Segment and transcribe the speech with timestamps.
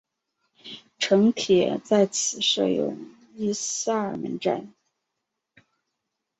[0.97, 2.97] 城铁在此设有
[3.35, 4.73] 伊萨尔门站。